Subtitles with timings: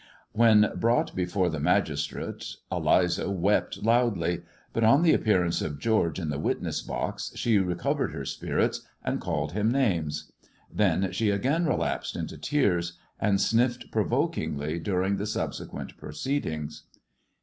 [0.31, 4.41] When brought before the magistrate, Eliza wept loudly;
[4.73, 9.21] but on the appearance of George in the witness box, she recovered her spirits, and
[9.21, 10.31] called him names.
[10.73, 16.81] Then she again relapsed into tears, and sniffed provokingly during the subsequent proceedings.